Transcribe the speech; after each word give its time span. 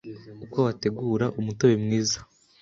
Uko 0.43 0.57
wategura 0.67 1.25
umutobe 1.39 1.75
mwiza 1.83 2.17